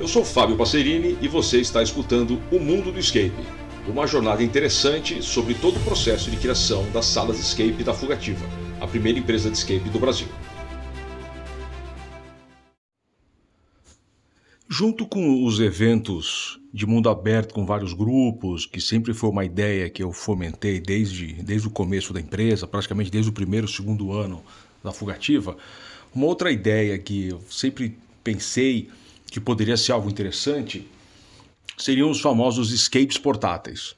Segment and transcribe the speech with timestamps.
[0.00, 3.32] Eu sou Fábio Passerini e você está escutando O Mundo do Escape,
[3.86, 8.44] uma jornada interessante sobre todo o processo de criação das salas de escape da Fugativa,
[8.80, 10.26] a primeira empresa de escape do Brasil.
[14.66, 19.90] Junto com os eventos de mundo aberto com vários grupos, que sempre foi uma ideia
[19.90, 24.42] que eu fomentei desde, desde o começo da empresa, praticamente desde o primeiro, segundo ano
[24.82, 25.56] da Fugativa,
[26.14, 28.88] uma outra ideia que eu sempre pensei
[29.32, 30.86] que poderia ser algo interessante
[31.78, 33.96] seriam os famosos escapes portáteis.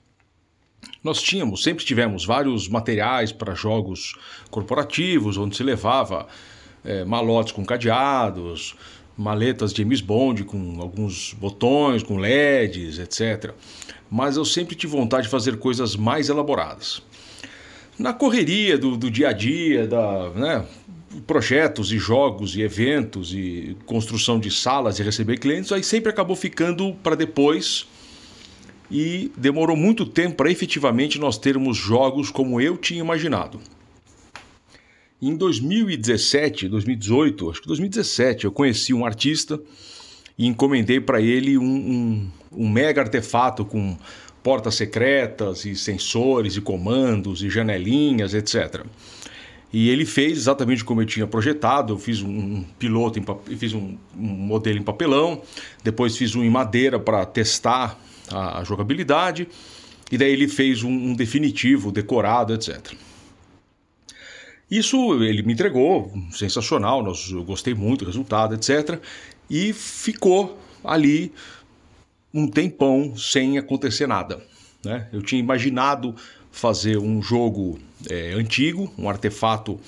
[1.03, 4.15] Nós tínhamos, sempre tivemos vários materiais para jogos
[4.49, 6.29] corporativos, onde se levava
[6.85, 8.77] é, malotes com cadeados,
[9.17, 13.53] maletas James Bond com alguns botões, com LEDs, etc.
[14.09, 17.03] Mas eu sempre tive vontade de fazer coisas mais elaboradas.
[17.99, 20.65] Na correria do, do dia a dia, da, né,
[21.27, 26.37] projetos e jogos e eventos e construção de salas e receber clientes, aí sempre acabou
[26.37, 27.87] ficando para depois
[28.91, 33.61] e demorou muito tempo para efetivamente nós termos jogos como eu tinha imaginado.
[35.21, 39.61] Em 2017, 2018, acho que 2017, eu conheci um artista
[40.37, 43.97] e encomendei para ele um, um, um, mega artefato com
[44.43, 48.85] portas secretas e sensores e comandos e janelinhas, etc.
[49.75, 51.95] E ele fez exatamente como eu tinha projetado.
[51.95, 55.43] Eu fiz um piloto, em, fiz um, um modelo em papelão,
[55.83, 57.99] depois fiz um em madeira para testar
[58.31, 59.49] a, a, jogabilidade,
[60.13, 62.93] e daí ele fez um, um definitivo, decorado, etc.
[64.71, 69.01] Isso ele me entregou, sensacional, nós, eu gostei muito do resultado, etc.
[69.51, 71.33] E ficou ali
[72.33, 74.41] um tempão sem acontecer nada.
[74.85, 75.09] Né?
[75.13, 76.15] Eu tinha imaginado
[76.55, 79.79] fazer um jogo é, antigo, um artefato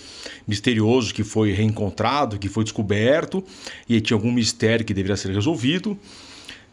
[0.48, 3.42] misterioso que foi reencontrado, que foi descoberto,
[3.88, 5.96] e tinha algum mistério que deveria ser resolvido.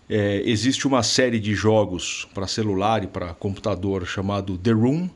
[0.09, 5.07] É, existe uma série de jogos para celular e para computador chamado The Room,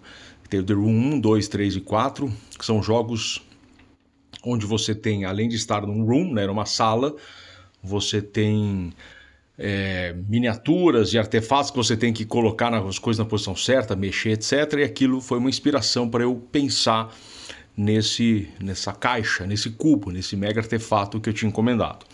[0.47, 3.41] tem o The Room 1, 2, 3 e 4, que são jogos
[4.43, 7.15] onde você tem, além de estar num room, né, numa sala,
[7.83, 8.93] você tem
[9.57, 14.31] é, miniaturas e artefatos que você tem que colocar as coisas na posição certa, mexer,
[14.31, 14.73] etc.
[14.79, 17.13] E aquilo foi uma inspiração para eu pensar
[17.75, 22.05] nesse, nessa caixa, nesse cubo, nesse mega artefato que eu tinha encomendado.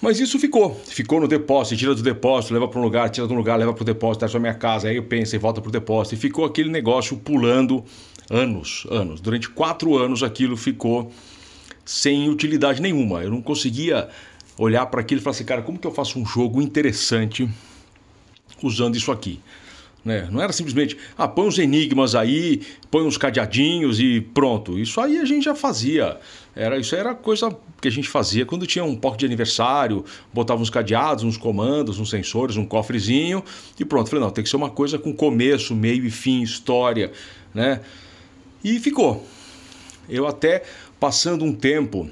[0.00, 0.74] Mas isso ficou.
[0.84, 3.72] Ficou no depósito, tira do depósito, leva para um lugar, tira de um lugar, leva
[3.72, 4.88] para o depósito, traz para minha casa.
[4.88, 6.14] Aí eu penso e volta para o depósito.
[6.14, 7.82] E ficou aquele negócio pulando
[8.28, 9.20] anos, anos.
[9.20, 11.10] Durante quatro anos aquilo ficou
[11.84, 13.22] sem utilidade nenhuma.
[13.22, 14.08] Eu não conseguia
[14.58, 17.48] olhar para aquilo e falar assim, cara, como que eu faço um jogo interessante
[18.62, 19.40] usando isso aqui?
[20.04, 20.28] Né?
[20.30, 22.60] Não era simplesmente, ah, põe uns enigmas aí,
[22.90, 24.78] põe uns cadeadinhos e pronto.
[24.78, 26.18] Isso aí a gente já fazia.
[26.54, 30.60] Era, isso era coisa que a gente fazia quando tinha um porco de aniversário, botava
[30.60, 33.42] uns cadeados, uns comandos, uns sensores, um cofrezinho
[33.80, 34.10] e pronto.
[34.10, 37.10] Falei, não, tem que ser uma coisa com começo, meio e fim, história,
[37.54, 37.80] né?
[38.62, 39.26] E ficou.
[40.06, 40.64] Eu até,
[41.00, 42.10] passando um tempo,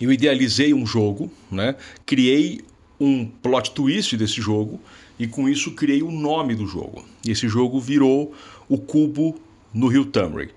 [0.00, 1.74] eu idealizei um jogo, né?
[2.04, 2.60] Criei
[3.00, 4.80] um plot twist desse jogo
[5.18, 7.04] e com isso criei o nome do jogo.
[7.24, 8.34] E esse jogo virou
[8.68, 9.38] o Cubo
[9.72, 10.50] no Rio Tamri.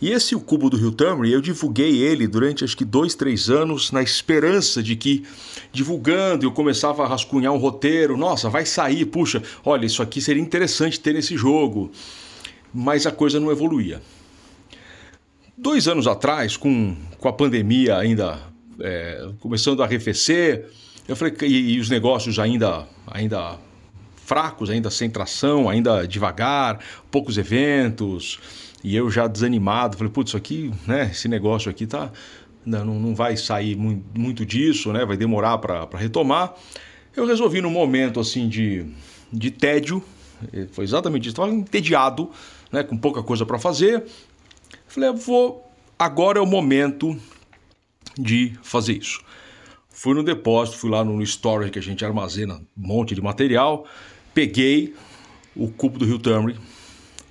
[0.00, 3.50] E esse o Cubo do Rio Tamri, eu divulguei ele durante acho que dois, três
[3.50, 5.24] anos, na esperança de que,
[5.70, 8.16] divulgando, eu começava a rascunhar um roteiro.
[8.16, 11.90] Nossa, vai sair, puxa, olha, isso aqui seria interessante ter nesse jogo.
[12.72, 14.00] Mas a coisa não evoluía.
[15.54, 18.49] Dois anos atrás, com, com a pandemia ainda
[18.82, 20.70] é, começando a arrefecer,
[21.08, 23.58] eu falei, e, e os negócios ainda, ainda
[24.16, 26.78] fracos, ainda sem tração, ainda devagar,
[27.10, 28.38] poucos eventos.
[28.82, 32.10] E eu já desanimado, falei, putz, isso aqui, né, esse negócio aqui tá
[32.64, 35.04] não, não vai sair muito disso, né?
[35.04, 36.54] Vai demorar para retomar.
[37.16, 38.86] Eu resolvi num momento assim de,
[39.32, 40.02] de tédio,
[40.72, 42.30] foi exatamente isso, estava entediado,
[42.70, 44.04] né, com pouca coisa para fazer.
[44.86, 47.18] Falei, vou, agora é o momento
[48.18, 49.20] de fazer isso.
[49.88, 53.86] Fui no depósito, fui lá no storage que a gente armazena um monte de material,
[54.32, 54.94] peguei
[55.54, 56.56] o cubo do Rio Tamri,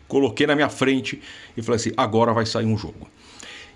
[0.08, 1.22] coloquei na minha frente
[1.56, 3.10] e falei assim: agora vai sair um jogo.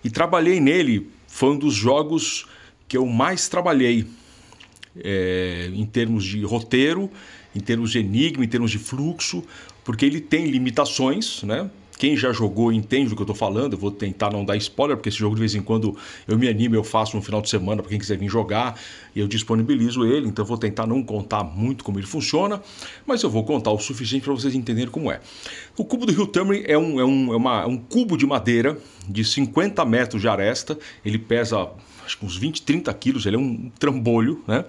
[0.03, 2.45] E trabalhei nele, foi um dos jogos
[2.87, 4.05] que eu mais trabalhei
[4.97, 7.09] é, em termos de roteiro,
[7.55, 9.43] em termos de enigma, em termos de fluxo,
[9.83, 11.69] porque ele tem limitações, né?
[12.03, 13.75] Quem já jogou entende do que eu estou falando.
[13.75, 15.95] Eu vou tentar não dar spoiler, porque esse jogo de vez em quando
[16.27, 18.77] eu me animo, eu faço no final de semana para quem quiser vir jogar
[19.15, 20.27] e eu disponibilizo ele.
[20.27, 22.61] Então eu vou tentar não contar muito como ele funciona,
[23.05, 25.21] mas eu vou contar o suficiente para vocês entenderem como é.
[25.77, 28.25] O cubo do Rio Tamri é um, é, um, é, uma, é um cubo de
[28.25, 28.77] madeira
[29.07, 30.77] de 50 metros de aresta.
[31.05, 31.69] Ele pesa
[32.05, 34.65] acho que uns 20, 30 quilos, ele é um trambolho, né?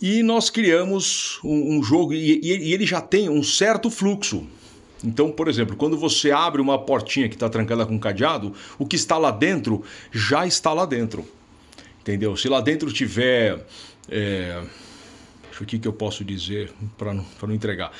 [0.00, 4.46] E nós criamos um, um jogo e, e ele já tem um certo fluxo.
[5.06, 8.96] Então, por exemplo, quando você abre uma portinha que está trancada com cadeado, o que
[8.96, 11.24] está lá dentro já está lá dentro.
[12.00, 12.36] Entendeu?
[12.36, 13.64] Se lá dentro tiver.
[14.08, 14.64] É...
[15.44, 17.92] Deixa eu que eu posso dizer para não, não entregar.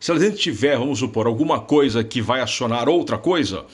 [0.00, 3.64] Se lá dentro tiver, vamos supor, alguma coisa que vai acionar outra coisa,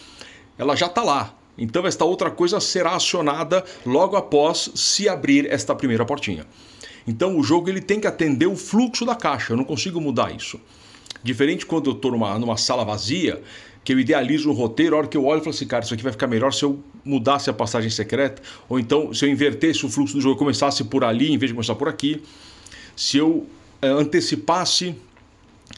[0.58, 1.34] ela já está lá.
[1.56, 6.46] Então, esta outra coisa será acionada logo após se abrir esta primeira portinha.
[7.06, 10.30] Então, o jogo ele tem que atender o fluxo da caixa, eu não consigo mudar
[10.34, 10.60] isso.
[11.22, 13.42] Diferente quando eu estou numa, numa sala vazia,
[13.84, 15.94] que eu idealizo o roteiro, a hora que eu olho e falo assim, cara, isso
[15.94, 19.84] aqui vai ficar melhor se eu mudasse a passagem secreta, ou então se eu invertesse
[19.86, 22.22] o fluxo do jogo, começasse por ali em vez de começar por aqui,
[22.94, 23.46] se eu
[23.80, 24.94] é, antecipasse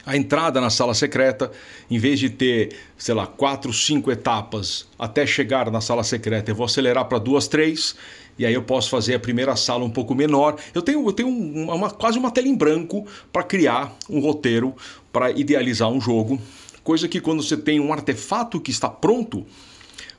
[0.05, 1.51] a entrada na sala secreta,
[1.89, 6.55] em vez de ter, sei lá, quatro, cinco etapas até chegar na sala secreta, eu
[6.55, 7.95] vou acelerar para duas, três,
[8.37, 10.57] e aí eu posso fazer a primeira sala um pouco menor.
[10.73, 14.75] Eu tenho, eu tenho uma, uma quase uma tela em branco para criar um roteiro,
[15.11, 16.41] para idealizar um jogo,
[16.83, 19.45] coisa que quando você tem um artefato que está pronto,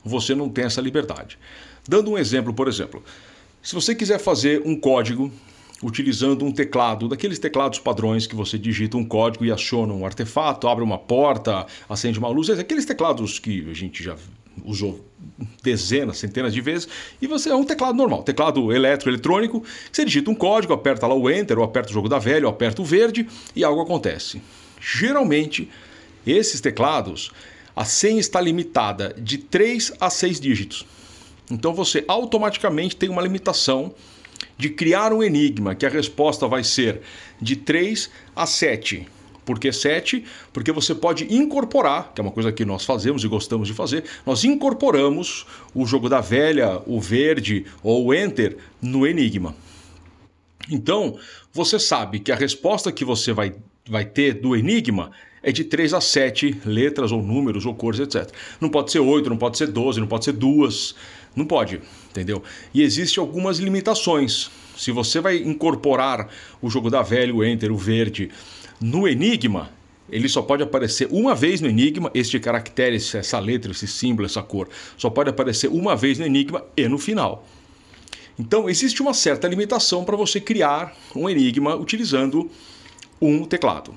[0.03, 1.37] você não tem essa liberdade.
[1.87, 3.03] Dando um exemplo, por exemplo,
[3.61, 5.31] se você quiser fazer um código
[5.83, 10.67] utilizando um teclado, daqueles teclados padrões que você digita um código e aciona um artefato,
[10.67, 14.15] abre uma porta, acende uma luz, aqueles teclados que a gente já
[14.63, 15.05] usou
[15.61, 16.87] dezenas, centenas de vezes,
[17.21, 21.13] e você é um teclado normal, teclado elétrico, eletrônico, você digita um código, aperta lá
[21.13, 24.41] o Enter, ou aperta o jogo da velha, ou aperta o verde, e algo acontece.
[24.79, 25.69] Geralmente,
[26.25, 27.31] esses teclados,
[27.75, 30.85] a senha está limitada de 3 a 6 dígitos.
[31.51, 33.93] Então você automaticamente tem uma limitação
[34.57, 37.01] de criar um enigma, que a resposta vai ser
[37.41, 39.07] de 3 a 7.
[39.45, 40.23] Por que 7?
[40.51, 44.03] Porque você pode incorporar, que é uma coisa que nós fazemos e gostamos de fazer,
[44.25, 49.55] nós incorporamos o jogo da velha, o verde ou o enter no enigma.
[50.69, 51.17] Então,
[51.53, 53.53] você sabe que a resposta que você vai,
[53.87, 55.11] vai ter do enigma
[55.43, 58.31] é de 3 a 7 letras ou números ou cores, etc.
[58.59, 60.95] Não pode ser 8, não pode ser 12, não pode ser duas.
[61.35, 62.41] Não pode, entendeu?
[62.73, 64.49] E existem algumas limitações.
[64.77, 66.29] Se você vai incorporar
[66.61, 68.29] o jogo da velha, o Enter, o verde,
[68.79, 69.69] no Enigma,
[70.09, 74.43] ele só pode aparecer uma vez no Enigma, este caractere, essa letra, esse símbolo, essa
[74.43, 77.45] cor, só pode aparecer uma vez no Enigma e no final.
[78.37, 82.49] Então, existe uma certa limitação para você criar um Enigma utilizando
[83.21, 83.95] um teclado.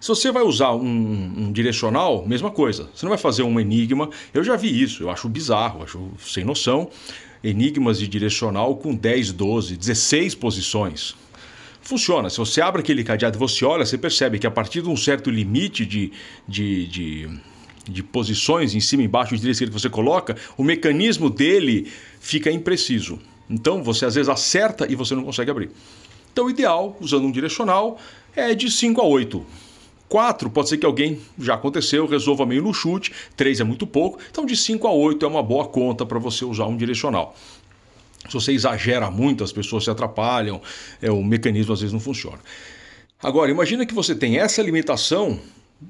[0.00, 2.88] Se você vai usar um, um, direcional, mesma coisa.
[2.94, 4.10] Você não vai fazer um enigma.
[4.32, 6.90] Eu já vi isso, eu acho bizarro, acho sem noção.
[7.42, 11.14] Enigmas de direcional com 10, 12, 16 posições.
[11.80, 12.28] Funciona.
[12.28, 14.96] Se você abre aquele cadeado e você olha, você percebe que a partir de um
[14.96, 16.12] certo limite de,
[16.46, 17.30] de, de,
[17.88, 21.90] de posições em cima, embaixo, de direita que você coloca, o mecanismo dele
[22.20, 23.18] fica impreciso.
[23.48, 25.70] Então você às vezes acerta e você não consegue abrir.
[26.32, 27.98] Então o ideal, usando um direcional,
[28.34, 29.46] é de 5 a 8.
[30.08, 34.18] 4 pode ser que alguém já aconteceu, resolva meio no chute, 3 é muito pouco,
[34.30, 37.34] então de 5 a 8 é uma boa conta para você usar um direcional.
[38.28, 40.60] Se você exagera muito, as pessoas se atrapalham,
[41.00, 42.38] é, o mecanismo às vezes não funciona.
[43.22, 45.38] Agora, imagina que você tem essa limitação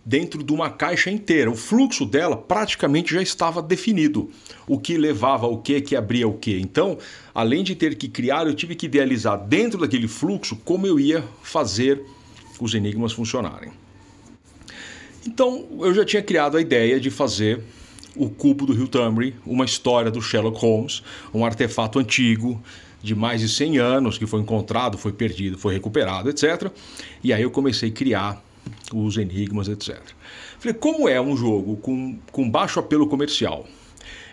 [0.04, 1.50] dentro de uma caixa inteira.
[1.50, 4.30] O fluxo dela praticamente já estava definido.
[4.66, 6.58] O que levava o que, que abria o que.
[6.58, 6.98] Então,
[7.34, 11.24] além de ter que criar, eu tive que idealizar dentro daquele fluxo como eu ia
[11.42, 12.02] fazer
[12.60, 13.70] os enigmas funcionarem.
[15.26, 17.62] Então eu já tinha criado a ideia de fazer
[18.14, 21.02] o cubo do Rio Tamri, uma história do Sherlock Holmes,
[21.34, 22.62] um artefato antigo
[23.02, 26.70] de mais de 100 anos que foi encontrado, foi perdido, foi recuperado, etc.
[27.22, 28.42] E aí eu comecei a criar
[28.92, 30.00] os enigmas, etc.
[30.58, 33.66] Falei, como é um jogo com, com baixo apelo comercial?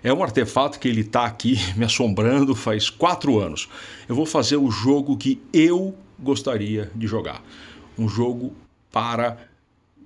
[0.04, 3.68] É um artefato que ele está aqui me assombrando faz quatro anos.
[4.08, 7.44] Eu vou fazer o jogo que eu gostaria de jogar.
[7.98, 8.56] Um jogo
[8.92, 9.38] para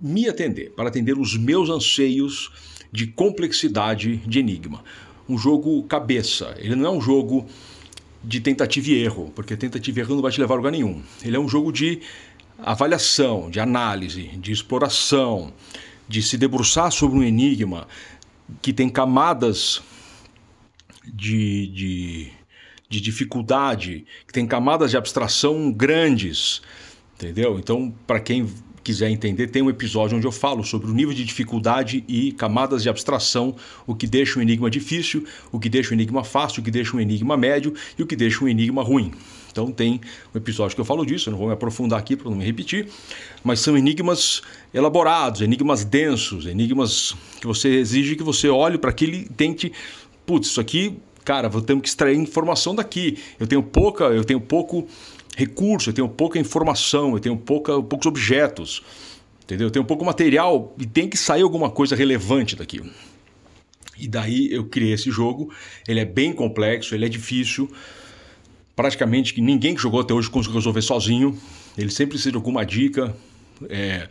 [0.01, 2.51] me atender, para atender os meus anseios
[2.92, 4.84] de complexidade de enigma.
[5.27, 7.46] Um jogo cabeça, ele não é um jogo
[8.24, 11.01] de tentativa e erro, porque tentativa e erro não vai te levar a lugar nenhum.
[11.24, 12.01] Ele é um jogo de
[12.58, 15.54] avaliação, de análise, de exploração,
[16.08, 17.88] de se debruçar sobre um enigma
[18.62, 19.82] que tem camadas
[21.06, 22.32] de, de,
[22.89, 26.62] de dificuldade, que tem camadas de abstração grandes,
[27.16, 27.60] entendeu?
[27.60, 28.48] Então, para quem
[28.88, 32.82] quiser entender, tem um episódio onde eu falo sobre o nível de dificuldade e camadas
[32.82, 33.53] de abstração,
[33.86, 36.96] o que deixa um enigma difícil, o que deixa um enigma fácil, o que deixa
[36.96, 39.12] um enigma médio e o que deixa um enigma ruim.
[39.51, 40.00] Então tem
[40.34, 42.46] um episódio que eu falo disso, eu não vou me aprofundar aqui para não me
[42.46, 42.88] repetir,
[43.44, 44.41] mas são enigmas
[44.74, 49.74] elaborados, enigmas densos, enigmas que você exige que você olhe para aquilo e tente,
[50.25, 53.17] putz, isso aqui, cara, vou ter que extrair informação daqui.
[53.38, 54.88] Eu tenho pouca, eu tenho pouco
[55.38, 58.82] recurso, eu tenho pouca informação, eu tenho pouca, poucos objetos,
[59.44, 59.67] entendeu?
[59.67, 62.82] Eu tenho pouco material e tem que sair alguma coisa relevante daqui.
[64.00, 65.53] E daí eu criei esse jogo.
[65.88, 67.72] Ele é bem complexo, ele é difícil.
[68.75, 71.38] Praticamente que ninguém que jogou até hoje conseguiu resolver sozinho.
[71.77, 73.15] Ele sempre precisa de alguma dica
[73.70, 74.10] é,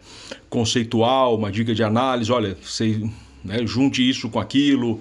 [0.49, 2.31] conceitual, uma dica de análise.
[2.31, 3.03] Olha, você
[3.43, 5.01] né, junte isso com aquilo.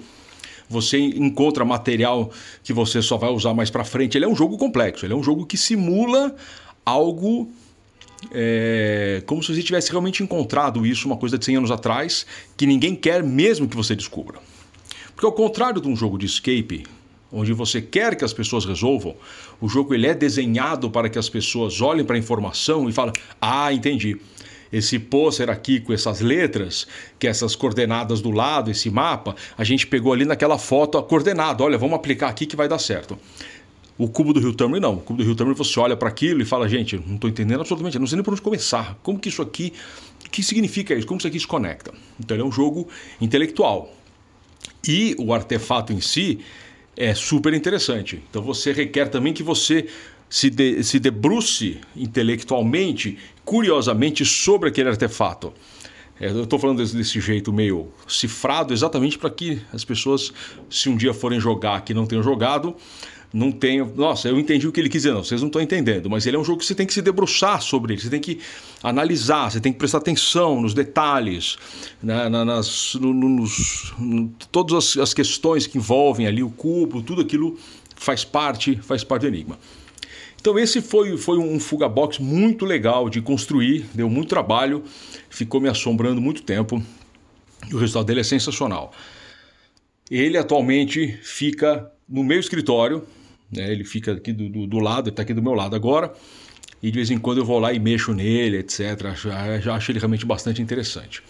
[0.69, 2.31] Você encontra material
[2.63, 4.17] que você só vai usar mais para frente.
[4.17, 5.05] Ele é um jogo complexo.
[5.05, 6.35] Ele é um jogo que simula
[6.85, 7.49] algo
[8.31, 12.65] é, como se você tivesse realmente encontrado isso uma coisa de 100 anos atrás, que
[12.65, 14.39] ninguém quer mesmo que você descubra.
[15.13, 16.85] Porque ao contrário de um jogo de escape,
[17.31, 19.15] onde você quer que as pessoas resolvam,
[19.61, 23.13] o jogo ele é desenhado para que as pessoas olhem para a informação e falem:
[23.39, 24.17] "Ah, entendi.
[24.71, 29.87] Esse pôster aqui com essas letras, que essas coordenadas do lado, esse mapa, a gente
[29.87, 31.63] pegou ali naquela foto a coordenada.
[31.63, 33.17] Olha, vamos aplicar aqui que vai dar certo."
[33.97, 34.95] O cubo do Rio Tamri não.
[34.95, 37.61] O cubo do Rio Tamri você olha para aquilo e fala, gente, não estou entendendo
[37.61, 38.99] absolutamente, não sei nem por onde começar.
[39.01, 39.71] Como que isso aqui,
[40.25, 41.07] o que significa isso?
[41.07, 41.93] Como isso aqui se conecta?
[42.19, 42.89] Então ele é um jogo
[43.21, 43.93] intelectual.
[44.85, 46.39] E o artefato em si
[46.97, 48.21] é super interessante.
[48.29, 49.87] Então você requer também que você
[50.29, 55.53] se, de, se debruce intelectualmente, curiosamente, sobre aquele artefato.
[56.19, 60.33] É, eu estou falando desse, desse, jeito meio cifrado exatamente para que as pessoas,
[60.69, 62.75] se um dia forem jogar que não tenham jogado,
[63.33, 63.91] não tenho.
[63.93, 66.37] Nossa, eu entendi o que ele quis dizer, não, vocês não estão entendendo, mas ele
[66.37, 68.39] é um jogo que você tem que se debruçar sobre ele, você tem que
[68.81, 71.57] analisar, você tem que prestar atenção nos detalhes,
[72.01, 77.21] né, nas, no, nos, no, todas as, as, questões que envolvem ali o cubo, tudo
[77.21, 77.57] aquilo
[77.97, 79.59] faz parte, faz parte do enigma.
[80.45, 84.83] Então esse foi, foi um fuga box muito legal de construir, deu muito trabalho,
[85.27, 86.79] ficou me assombrando muito tempo.
[87.67, 88.93] E o resultado dele é sensacional.
[90.07, 93.03] Ele atualmente fica no meu escritório,
[93.51, 93.71] né?
[93.71, 96.13] Ele fica aqui do, do, do lado, está aqui do meu lado agora.
[96.79, 99.15] E de vez em quando eu vou lá e mexo nele, etc.
[99.15, 101.23] Já, já acho ele realmente bastante interessante.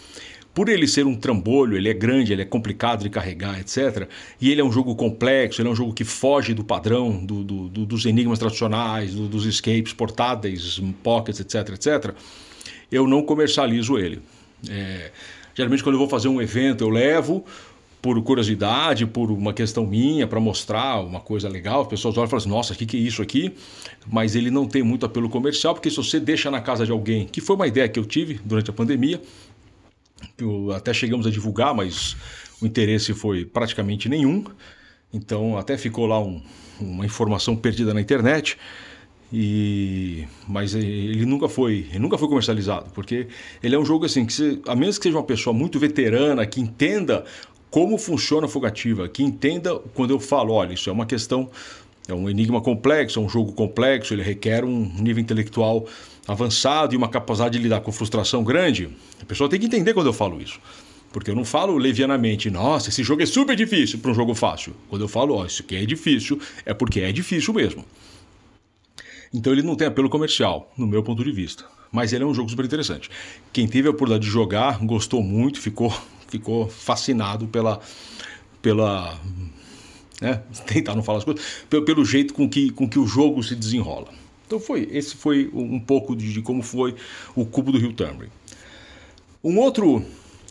[0.55, 4.07] Por ele ser um trambolho, ele é grande, ele é complicado de carregar, etc.
[4.39, 7.43] E ele é um jogo complexo, ele é um jogo que foge do padrão do,
[7.43, 12.15] do, do, dos enigmas tradicionais, dos escapes portáteis, pockets, etc, etc.
[12.89, 14.21] Eu não comercializo ele.
[14.69, 15.11] É,
[15.53, 17.43] geralmente quando eu vou fazer um evento eu levo,
[18.01, 22.29] por curiosidade, por uma questão minha, para mostrar uma coisa legal, as pessoas olham e
[22.29, 23.51] falam assim, nossa, o que, que é isso aqui?
[24.07, 27.25] Mas ele não tem muito apelo comercial, porque se você deixa na casa de alguém,
[27.25, 29.19] que foi uma ideia que eu tive durante a pandemia,
[30.75, 32.15] até chegamos a divulgar, mas
[32.61, 34.43] o interesse foi praticamente nenhum,
[35.13, 36.41] então até ficou lá um,
[36.79, 38.57] uma informação perdida na internet.
[39.33, 43.27] E mas ele nunca foi, ele nunca foi comercializado, porque
[43.61, 46.45] ele é um jogo assim que você, a menos que seja uma pessoa muito veterana
[46.45, 47.25] que entenda
[47.71, 51.49] como funciona a fogativa, que entenda quando eu falo, olha, isso é uma questão,
[52.07, 55.85] é um enigma complexo, é um jogo complexo, ele requer um nível intelectual
[56.27, 58.89] avançado e uma capacidade de lidar com frustração grande.
[59.21, 60.59] A pessoa tem que entender quando eu falo isso.
[61.11, 64.75] Porque eu não falo levianamente, nossa, esse jogo é super difícil para um jogo fácil.
[64.89, 67.85] Quando eu falo, ó, oh, isso aqui é difícil, é porque é difícil mesmo.
[69.33, 71.65] Então ele não tem apelo comercial, no meu ponto de vista.
[71.91, 73.09] Mas ele é um jogo super interessante.
[73.53, 75.93] Quem teve a oportunidade de jogar, gostou muito, ficou
[76.27, 77.79] ficou fascinado pela.
[78.61, 79.17] pela
[80.21, 80.41] né?
[80.65, 83.55] tentar não falar as coisas, pelo, pelo, jeito com que, com que o jogo se
[83.55, 84.09] desenrola.
[84.45, 86.95] Então foi, esse foi um pouco de, como foi
[87.35, 88.29] o cubo do Rio Tamrion.
[89.43, 90.03] Um outro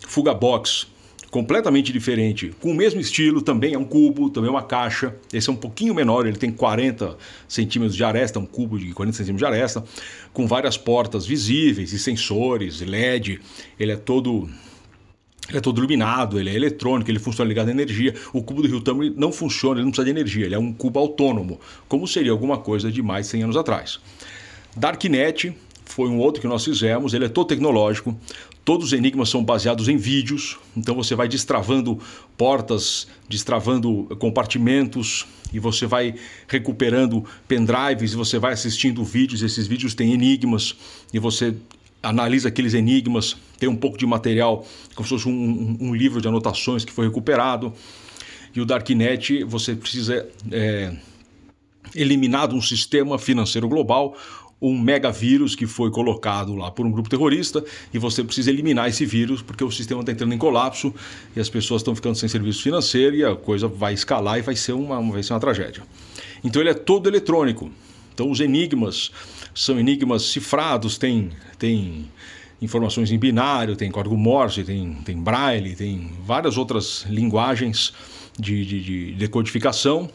[0.06, 0.86] Fuga Box
[1.34, 5.16] completamente diferente, com o mesmo estilo, também é um cubo, também é uma caixa.
[5.32, 7.16] Esse é um pouquinho menor, ele tem 40
[7.48, 9.84] centímetros de aresta, um cubo de 40 centímetros de aresta,
[10.32, 13.40] com várias portas visíveis e sensores, LED.
[13.80, 14.48] Ele é todo
[15.48, 18.14] ele é todo iluminado, ele é eletrônico, ele funciona ligado à energia.
[18.32, 20.72] O cubo do Rio Tamri não funciona, ele não precisa de energia, ele é um
[20.72, 24.00] cubo autônomo, como seria alguma coisa de mais de 100 anos atrás.
[24.74, 28.18] Darknet foi um outro que nós fizemos, ele é todo tecnológico,
[28.64, 32.00] todos os enigmas são baseados em vídeos, então você vai destravando
[32.38, 36.14] portas, destravando compartimentos e você vai
[36.48, 40.74] recuperando pendrives e você vai assistindo vídeos, esses vídeos têm enigmas
[41.12, 41.54] e você
[42.04, 46.20] analisa aqueles enigmas, tem um pouco de material, como se fosse um, um, um livro
[46.20, 47.73] de anotações que foi recuperado.
[48.54, 50.94] E o Darknet, você precisa é,
[51.94, 54.16] eliminar de um sistema financeiro global
[54.62, 59.04] um megavírus que foi colocado lá por um grupo terrorista e você precisa eliminar esse
[59.04, 60.94] vírus porque o sistema está entrando em colapso
[61.37, 64.56] e as pessoas estão ficando sem serviço financeiro e a coisa vai escalar e vai
[64.56, 65.82] ser uma, vai ser uma tragédia.
[66.42, 67.70] Então ele é todo eletrônico.
[68.14, 69.11] Então os enigmas
[69.52, 72.09] são enigmas cifrados, tem, tem
[72.62, 77.92] informações em binário, tem código Morse, tem, tem braille, tem várias outras linguagens
[78.38, 80.09] de, de, de decodificação.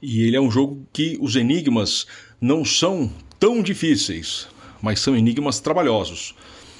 [0.00, 2.06] E ele é um jogo que os enigmas
[2.40, 4.48] não são tão difíceis,
[4.80, 6.34] mas são enigmas trabalhosos.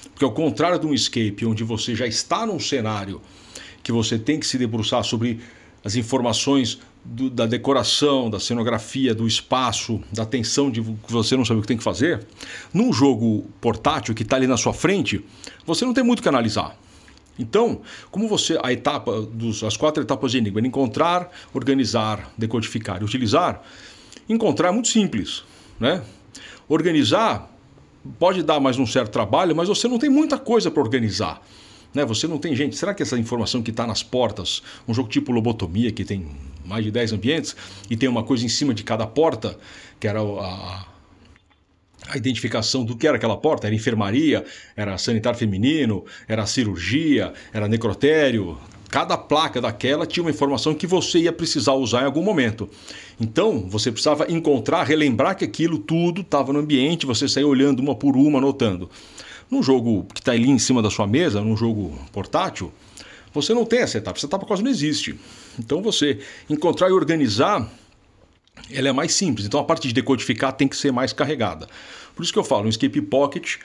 [0.09, 3.21] Porque ao contrário de um escape onde você já está num cenário
[3.83, 5.39] que você tem que se debruçar sobre
[5.83, 11.43] as informações do, da decoração, da cenografia, do espaço, da tensão de que você não
[11.43, 12.25] sabe o que tem que fazer,
[12.73, 15.23] num jogo portátil que está ali na sua frente,
[15.65, 16.77] você não tem muito o que analisar.
[17.37, 17.81] Então,
[18.11, 23.61] como você a etapa dos as quatro etapas de Enigma, encontrar, organizar, decodificar e utilizar,
[24.29, 25.43] encontrar é muito simples,
[25.79, 26.03] né?
[26.69, 27.49] Organizar
[28.19, 31.41] pode dar mais um certo trabalho, mas você não tem muita coisa para organizar.
[31.93, 32.05] Né?
[32.05, 32.75] Você não tem gente.
[32.75, 36.27] Será que essa informação que está nas portas, um jogo tipo Lobotomia, que tem
[36.65, 37.55] mais de 10 ambientes,
[37.89, 39.57] e tem uma coisa em cima de cada porta,
[39.99, 40.85] que era a,
[42.07, 44.43] a identificação do que era aquela porta, era enfermaria,
[44.75, 48.57] era sanitário feminino, era cirurgia, era necrotério.
[48.89, 52.69] Cada placa daquela tinha uma informação que você ia precisar usar em algum momento.
[53.19, 57.95] Então, você precisava encontrar, relembrar que aquilo tudo estava no ambiente, você saía olhando uma
[57.95, 58.89] por uma, anotando.
[59.49, 62.71] Num jogo que está ali em cima da sua mesa, num jogo portátil,
[63.33, 65.19] você não tem essa etapa, essa etapa quase não existe.
[65.57, 67.69] Então você encontrar e organizar,
[68.71, 69.45] ela é mais simples.
[69.45, 71.67] Então a parte de decodificar tem que ser mais carregada.
[72.15, 73.57] Por isso que eu falo, um escape pocket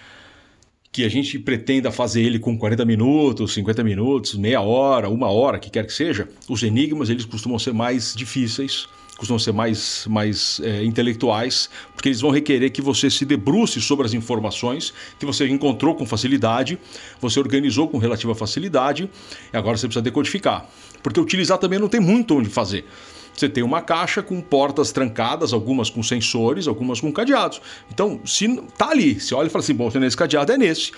[0.91, 5.59] que a gente pretenda fazer ele com 40 minutos, 50 minutos, meia hora, uma hora,
[5.59, 10.61] que quer que seja, os enigmas eles costumam ser mais difíceis costumam ser mais, mais
[10.65, 15.47] é, intelectuais, porque eles vão requerer que você se debruce sobre as informações que você
[15.49, 16.79] encontrou com facilidade,
[17.21, 19.11] você organizou com relativa facilidade,
[19.53, 20.67] e agora você precisa decodificar.
[21.03, 22.87] Porque utilizar também não tem muito onde fazer.
[23.35, 27.61] Você tem uma caixa com portas trancadas, algumas com sensores, algumas com cadeados.
[27.93, 30.93] Então, se tá ali, você olha e fala assim, bom, nesse cadeado é nesse.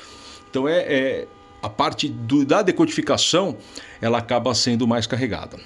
[0.48, 1.28] Então é, é
[1.62, 3.56] a parte do, da decodificação,
[4.00, 5.58] ela acaba sendo mais carregada.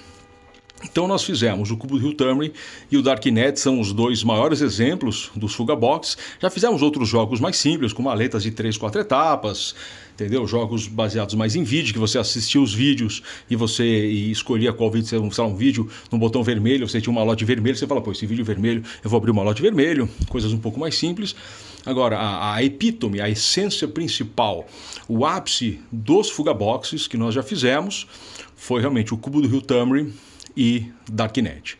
[0.85, 2.53] Então nós fizemos o Cubo do Rio Tamri
[2.91, 6.15] e o Darknet são os dois maiores exemplos dos Fuga Box.
[6.39, 9.75] Já fizemos outros jogos mais simples, com maletas de 3, 4 etapas,
[10.13, 10.45] entendeu?
[10.45, 15.07] Jogos baseados mais em vídeo, que você assistia os vídeos e você escolhia qual vídeo,
[15.07, 18.11] sei lá, um vídeo no botão vermelho, você tinha uma lote vermelho, você fala, pô,
[18.11, 21.35] esse vídeo vermelho, eu vou abrir uma lote vermelho, coisas um pouco mais simples.
[21.83, 24.67] Agora, a, a epítome, a essência principal,
[25.07, 28.07] o ápice dos Fuga Boxes que nós já fizemos,
[28.55, 30.13] foi realmente o Cubo do Rio Tamri,
[30.55, 31.77] e Darknet.